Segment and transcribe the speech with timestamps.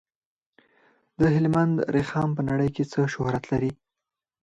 [1.19, 3.71] د هلمند رخام په نړۍ کې څه شهرت لري؟